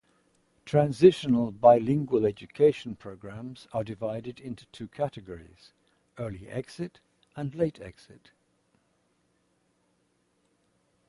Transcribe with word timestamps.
Transitional 0.65 1.51
Bilingual 1.51 2.25
Education 2.25 2.95
programs 2.95 3.67
are 3.71 3.83
divided 3.83 4.39
into 4.39 4.65
two 4.71 4.87
categories: 4.87 5.73
early-exit 6.17 6.99
and 7.35 7.53
late-exit. 7.53 8.31